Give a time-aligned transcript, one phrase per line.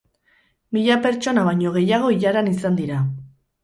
[0.77, 3.09] Mila pertsona baino gehiago ilaran izan dira.